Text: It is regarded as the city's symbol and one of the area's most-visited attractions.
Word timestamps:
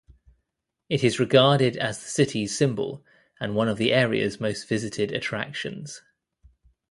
It 0.89 1.03
is 1.03 1.19
regarded 1.19 1.77
as 1.77 1.99
the 2.01 2.09
city's 2.09 2.57
symbol 2.57 3.05
and 3.39 3.55
one 3.55 3.67
of 3.67 3.77
the 3.77 3.93
area's 3.93 4.39
most-visited 4.41 5.11
attractions. 5.11 6.01